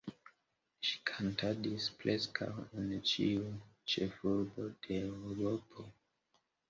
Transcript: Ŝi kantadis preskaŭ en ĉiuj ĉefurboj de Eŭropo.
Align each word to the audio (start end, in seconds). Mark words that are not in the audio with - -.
Ŝi 0.87 0.95
kantadis 1.09 1.85
preskaŭ 1.99 2.49
en 2.83 2.89
ĉiuj 3.11 3.53
ĉefurboj 3.95 4.67
de 4.89 4.99
Eŭropo. 5.13 5.87